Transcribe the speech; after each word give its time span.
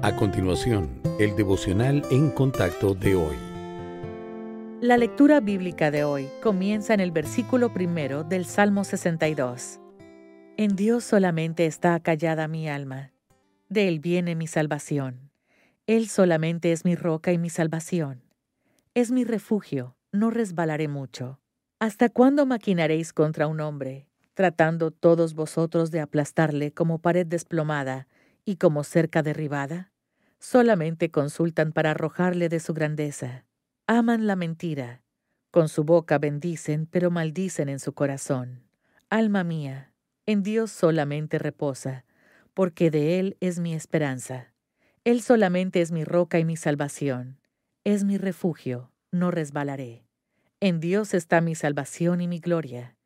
A 0.00 0.14
continuación, 0.14 1.02
el 1.18 1.34
devocional 1.34 2.04
en 2.12 2.30
contacto 2.30 2.94
de 2.94 3.16
hoy. 3.16 3.36
La 4.80 4.96
lectura 4.96 5.40
bíblica 5.40 5.90
de 5.90 6.04
hoy 6.04 6.28
comienza 6.40 6.94
en 6.94 7.00
el 7.00 7.10
versículo 7.10 7.72
primero 7.72 8.22
del 8.22 8.44
Salmo 8.44 8.84
62. 8.84 9.80
En 10.56 10.76
Dios 10.76 11.02
solamente 11.02 11.66
está 11.66 11.98
callada 11.98 12.46
mi 12.46 12.68
alma. 12.68 13.10
De 13.68 13.88
Él 13.88 13.98
viene 13.98 14.36
mi 14.36 14.46
salvación. 14.46 15.32
Él 15.88 16.08
solamente 16.08 16.70
es 16.70 16.84
mi 16.84 16.94
roca 16.94 17.32
y 17.32 17.38
mi 17.38 17.50
salvación. 17.50 18.22
Es 18.94 19.10
mi 19.10 19.24
refugio, 19.24 19.96
no 20.12 20.30
resbalaré 20.30 20.86
mucho. 20.86 21.40
¿Hasta 21.80 22.08
cuándo 22.08 22.46
maquinaréis 22.46 23.12
contra 23.12 23.48
un 23.48 23.60
hombre, 23.60 24.06
tratando 24.34 24.92
todos 24.92 25.34
vosotros 25.34 25.90
de 25.90 25.98
aplastarle 25.98 26.70
como 26.70 27.00
pared 27.00 27.26
desplomada 27.26 28.06
y 28.48 28.56
como 28.56 28.82
cerca 28.82 29.22
derribada? 29.22 29.92
Solamente 30.38 31.10
consultan 31.10 31.72
para 31.72 31.90
arrojarle 31.90 32.48
de 32.48 32.60
su 32.60 32.72
grandeza. 32.72 33.44
Aman 33.86 34.26
la 34.26 34.36
mentira. 34.36 35.02
Con 35.50 35.68
su 35.68 35.84
boca 35.84 36.16
bendicen, 36.16 36.86
pero 36.86 37.10
maldicen 37.10 37.68
en 37.68 37.78
su 37.78 37.92
corazón. 37.92 38.62
Alma 39.10 39.44
mía, 39.44 39.92
en 40.24 40.42
Dios 40.42 40.70
solamente 40.70 41.38
reposa, 41.38 42.06
porque 42.54 42.90
de 42.90 43.20
Él 43.20 43.36
es 43.40 43.58
mi 43.58 43.74
esperanza. 43.74 44.54
Él 45.04 45.20
solamente 45.20 45.82
es 45.82 45.92
mi 45.92 46.04
roca 46.04 46.38
y 46.38 46.46
mi 46.46 46.56
salvación. 46.56 47.42
Es 47.84 48.04
mi 48.04 48.16
refugio, 48.16 48.92
no 49.12 49.30
resbalaré. 49.30 50.06
En 50.60 50.80
Dios 50.80 51.12
está 51.12 51.42
mi 51.42 51.54
salvación 51.54 52.22
y 52.22 52.28
mi 52.28 52.38
gloria. 52.38 52.96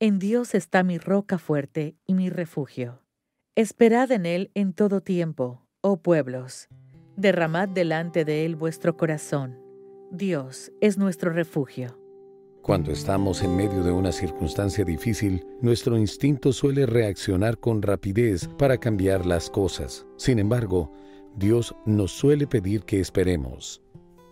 En 0.00 0.18
Dios 0.18 0.56
está 0.56 0.82
mi 0.82 0.98
roca 0.98 1.38
fuerte 1.38 1.94
y 2.04 2.14
mi 2.14 2.30
refugio. 2.30 3.00
Esperad 3.56 4.12
en 4.12 4.24
Él 4.24 4.50
en 4.54 4.72
todo 4.72 5.00
tiempo, 5.00 5.66
oh 5.80 5.96
pueblos. 5.96 6.68
Derramad 7.16 7.68
delante 7.68 8.24
de 8.24 8.44
Él 8.44 8.54
vuestro 8.54 8.96
corazón. 8.96 9.58
Dios 10.12 10.70
es 10.80 10.96
nuestro 10.96 11.32
refugio. 11.32 11.98
Cuando 12.62 12.92
estamos 12.92 13.42
en 13.42 13.56
medio 13.56 13.82
de 13.82 13.90
una 13.90 14.12
circunstancia 14.12 14.84
difícil, 14.84 15.44
nuestro 15.60 15.98
instinto 15.98 16.52
suele 16.52 16.86
reaccionar 16.86 17.58
con 17.58 17.82
rapidez 17.82 18.48
para 18.58 18.78
cambiar 18.78 19.26
las 19.26 19.50
cosas. 19.50 20.06
Sin 20.16 20.38
embargo, 20.38 20.92
Dios 21.34 21.74
nos 21.84 22.12
suele 22.12 22.46
pedir 22.46 22.84
que 22.84 23.00
esperemos. 23.00 23.82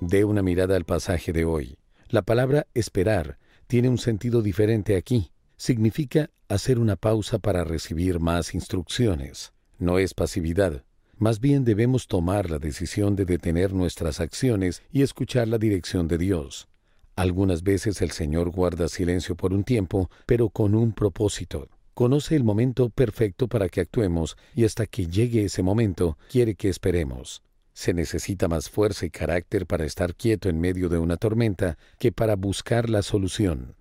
Dé 0.00 0.24
una 0.24 0.42
mirada 0.42 0.76
al 0.76 0.84
pasaje 0.84 1.32
de 1.32 1.44
hoy. 1.44 1.78
La 2.08 2.22
palabra 2.22 2.66
esperar 2.74 3.38
tiene 3.66 3.88
un 3.88 3.98
sentido 3.98 4.42
diferente 4.42 4.96
aquí 4.96 5.32
significa 5.56 6.30
hacer 6.48 6.78
una 6.78 6.96
pausa 6.96 7.38
para 7.38 7.64
recibir 7.64 8.20
más 8.20 8.54
instrucciones. 8.54 9.52
No 9.78 9.98
es 9.98 10.14
pasividad. 10.14 10.84
Más 11.18 11.40
bien 11.40 11.64
debemos 11.64 12.08
tomar 12.08 12.50
la 12.50 12.58
decisión 12.58 13.16
de 13.16 13.24
detener 13.24 13.72
nuestras 13.72 14.20
acciones 14.20 14.82
y 14.92 15.02
escuchar 15.02 15.48
la 15.48 15.58
dirección 15.58 16.08
de 16.08 16.18
Dios. 16.18 16.68
Algunas 17.14 17.62
veces 17.62 18.02
el 18.02 18.10
Señor 18.10 18.50
guarda 18.50 18.88
silencio 18.88 19.34
por 19.34 19.54
un 19.54 19.64
tiempo, 19.64 20.10
pero 20.26 20.50
con 20.50 20.74
un 20.74 20.92
propósito. 20.92 21.68
Conoce 21.94 22.36
el 22.36 22.44
momento 22.44 22.90
perfecto 22.90 23.48
para 23.48 23.70
que 23.70 23.80
actuemos 23.80 24.36
y 24.54 24.66
hasta 24.66 24.86
que 24.86 25.06
llegue 25.06 25.46
ese 25.46 25.62
momento 25.62 26.18
quiere 26.30 26.54
que 26.54 26.68
esperemos. 26.68 27.42
Se 27.72 27.94
necesita 27.94 28.48
más 28.48 28.68
fuerza 28.68 29.06
y 29.06 29.10
carácter 29.10 29.66
para 29.66 29.86
estar 29.86 30.14
quieto 30.14 30.50
en 30.50 30.60
medio 30.60 30.90
de 30.90 30.98
una 30.98 31.16
tormenta 31.16 31.78
que 31.98 32.12
para 32.12 32.36
buscar 32.36 32.90
la 32.90 33.00
solución. 33.00 33.74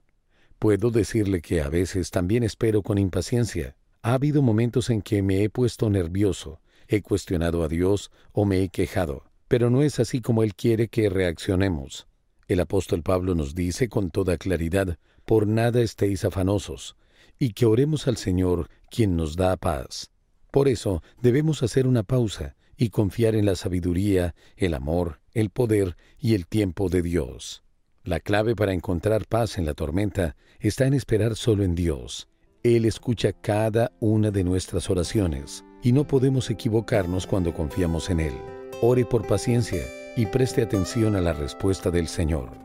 Puedo 0.60 0.92
decirle 0.92 1.42
que 1.42 1.62
a 1.62 1.70
veces 1.70 2.12
también 2.12 2.44
espero 2.44 2.82
con 2.82 2.98
impaciencia. 2.98 3.76
Ha 4.02 4.14
habido 4.14 4.42
momentos 4.42 4.90
en 4.90 5.02
que 5.02 5.22
me 5.22 5.44
he 5.44 5.50
puesto 5.50 5.90
nervioso, 5.90 6.60
he 6.88 7.02
cuestionado 7.02 7.64
a 7.64 7.68
Dios 7.68 8.12
o 8.32 8.46
me 8.46 8.62
he 8.62 8.70
quejado, 8.70 9.24
pero 9.48 9.70
no 9.70 9.82
es 9.82 10.00
así 10.00 10.22
como 10.22 10.44
Él 10.44 10.56
quiere 10.56 10.88
que 10.88 11.10
reaccionemos. 11.10 12.08
El 12.48 12.60
apóstol 12.60 13.02
Pablo 13.02 13.34
nos 13.36 13.56
dice 13.56 13.90
con 13.90 14.12
toda 14.12 14.38
claridad, 14.38 14.98
por 15.26 15.48
nada 15.48 15.82
estéis 15.82 16.24
afanosos, 16.24 16.96
y 17.40 17.54
que 17.54 17.66
oremos 17.66 18.08
al 18.08 18.18
Señor, 18.18 18.70
quien 18.90 19.16
nos 19.16 19.36
da 19.36 19.58
paz. 19.58 20.12
Por 20.52 20.68
eso 20.68 21.04
debemos 21.22 21.64
hacer 21.64 21.88
una 21.88 22.04
pausa 22.04 22.56
y 22.78 22.90
confiar 22.90 23.36
en 23.36 23.46
la 23.46 23.56
sabiduría, 23.56 24.36
el 24.56 24.74
amor, 24.74 25.20
el 25.34 25.50
poder 25.50 25.98
y 26.20 26.36
el 26.36 26.48
tiempo 26.48 26.90
de 26.90 27.02
Dios. 27.02 27.65
La 28.06 28.20
clave 28.20 28.56
para 28.56 28.72
encontrar 28.72 29.26
paz 29.26 29.58
en 29.58 29.66
la 29.66 29.74
tormenta 29.74 30.36
está 30.60 30.86
en 30.86 30.94
esperar 30.94 31.36
solo 31.36 31.64
en 31.64 31.74
Dios. 31.74 32.28
Él 32.62 32.86
escucha 32.86 33.34
cada 33.34 33.94
una 34.00 34.30
de 34.30 34.44
nuestras 34.44 34.92
oraciones 34.92 35.66
y 35.82 35.92
no 35.92 36.06
podemos 36.06 36.52
equivocarnos 36.52 37.26
cuando 37.26 37.52
confiamos 37.52 38.12
en 38.12 38.20
Él. 38.20 38.34
Ore 38.80 39.06
por 39.06 39.26
paciencia 39.26 39.82
y 40.16 40.28
preste 40.28 40.62
atención 40.62 41.16
a 41.16 41.22
la 41.22 41.34
respuesta 41.34 41.90
del 41.90 42.08
Señor. 42.08 42.65